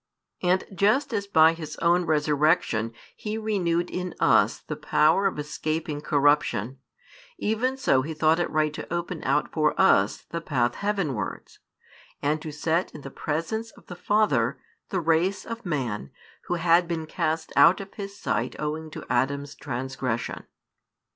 And 0.41 0.63
just 0.73 1.13
as 1.13 1.27
by 1.27 1.53
His 1.53 1.75
own 1.77 2.05
Resurrection 2.07 2.91
He 3.15 3.37
renewed 3.37 3.91
in 3.91 4.15
us 4.19 4.57
the 4.57 4.75
power 4.75 5.27
of 5.27 5.37
escaping 5.37 6.01
corruption, 6.01 6.79
even 7.37 7.77
so 7.77 8.01
He 8.01 8.15
thought 8.15 8.39
it 8.39 8.49
right 8.49 8.73
to 8.73 8.91
open 8.91 9.23
out 9.23 9.51
for 9.53 9.79
us 9.79 10.23
the 10.31 10.41
path 10.41 10.73
heavenwards, 10.73 11.59
and 12.19 12.41
to 12.41 12.51
set 12.51 12.91
in 12.95 13.01
the 13.01 13.11
Presence 13.11 13.69
of 13.73 13.85
the 13.85 13.95
Father 13.95 14.59
the 14.89 14.99
race 14.99 15.45
of 15.45 15.67
man 15.67 16.09
who 16.45 16.55
had 16.55 16.87
been 16.87 17.05
cast 17.05 17.53
out 17.55 17.79
of 17.79 17.93
His 17.93 18.17
sight 18.19 18.55
owing 18.57 18.89
to 18.89 19.05
Adam's 19.07 19.53
transgression. 19.53 20.47